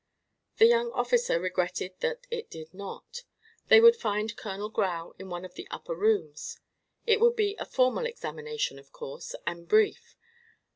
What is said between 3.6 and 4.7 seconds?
They would find Colonel